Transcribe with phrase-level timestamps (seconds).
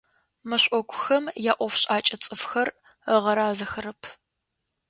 [0.49, 2.67] Мэшӏокухэм яӏофшӏакӏэ цӏыфхэр
[3.15, 4.01] ыгъэразэхэрэп.